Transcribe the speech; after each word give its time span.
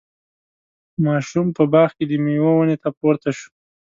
ماشوم 1.05 1.47
په 1.57 1.63
باغ 1.73 1.89
کې 1.97 2.05
د 2.07 2.11
میوو 2.23 2.51
ونې 2.59 2.77
ته 2.83 2.89
پورته 2.99 3.29
شو. 3.37 3.49